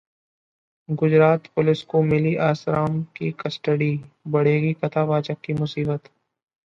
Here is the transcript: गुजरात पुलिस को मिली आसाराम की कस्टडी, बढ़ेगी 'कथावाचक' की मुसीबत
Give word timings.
गुजरात 0.89 1.47
पुलिस 1.55 1.83
को 1.83 2.01
मिली 2.03 2.35
आसाराम 2.45 3.01
की 3.17 3.31
कस्टडी, 3.39 3.91
बढ़ेगी 4.27 4.73
'कथावाचक' 4.73 5.41
की 5.43 5.53
मुसीबत 5.53 6.09